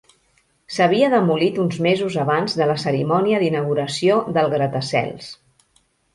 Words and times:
S'havia 0.77 1.09
demolit 1.13 1.59
uns 1.63 1.77
mesos 1.87 2.17
abans 2.23 2.57
de 2.63 2.67
la 2.73 2.79
cerimònia 2.85 3.43
d'inauguració 3.45 4.19
del 4.41 4.53
gratacels. 4.57 5.31